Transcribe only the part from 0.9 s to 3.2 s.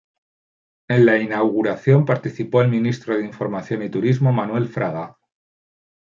la inauguración participó el Ministro